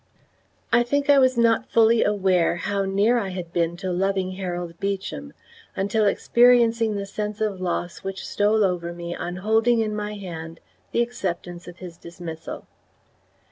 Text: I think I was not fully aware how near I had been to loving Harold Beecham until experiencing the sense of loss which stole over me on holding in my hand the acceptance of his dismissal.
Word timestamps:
I 0.73 0.81
think 0.81 1.11
I 1.11 1.19
was 1.19 1.37
not 1.37 1.69
fully 1.69 2.03
aware 2.03 2.55
how 2.55 2.85
near 2.85 3.19
I 3.19 3.29
had 3.29 3.53
been 3.53 3.77
to 3.77 3.91
loving 3.91 4.31
Harold 4.31 4.79
Beecham 4.79 5.31
until 5.75 6.07
experiencing 6.07 6.95
the 6.95 7.05
sense 7.05 7.39
of 7.39 7.61
loss 7.61 7.99
which 8.03 8.25
stole 8.27 8.63
over 8.63 8.93
me 8.93 9.13
on 9.15 9.35
holding 9.35 9.79
in 9.79 9.95
my 9.95 10.15
hand 10.15 10.59
the 10.91 11.03
acceptance 11.03 11.67
of 11.67 11.77
his 11.77 11.97
dismissal. 11.97 12.65